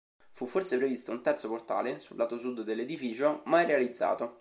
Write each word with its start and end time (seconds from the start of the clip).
Fu 0.31 0.47
forse 0.47 0.77
previsto 0.79 1.11
un 1.11 1.21
terzo 1.21 1.47
portale, 1.47 1.99
sul 1.99 2.17
lato 2.17 2.35
sud 2.39 2.61
dell'edificio, 2.63 3.43
mai 3.45 3.65
realizzato. 3.67 4.29